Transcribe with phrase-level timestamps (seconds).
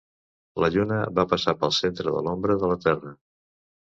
[0.63, 3.13] La Lluna va passar pel centre de l'ombra de la Terra.